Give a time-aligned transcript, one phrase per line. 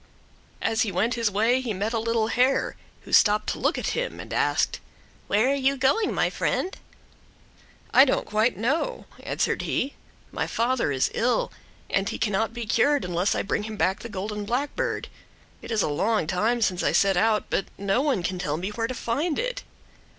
[0.63, 3.89] As he went his way he met a little hare, who stopped to looked at
[3.89, 4.79] him and asked:
[5.27, 6.75] "Where are you going, my friend?"
[7.93, 9.93] "I really don't quite know," answered he.
[10.31, 11.51] "My father is ill,
[11.87, 15.07] and he cannot be cured unless I bring him back the golden blackbird.
[15.61, 18.69] It is a long time since I set out, but no one can tell me
[18.69, 19.61] where to find it."